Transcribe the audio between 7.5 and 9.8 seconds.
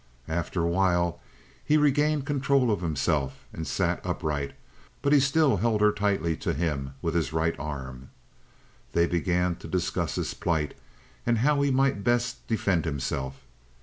arm. They began to